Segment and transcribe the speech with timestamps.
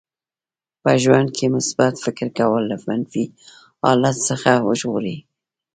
[0.81, 3.25] په ژوند کې مثبت فکر کول له منفي
[3.83, 5.17] حالت څخه وژغوري.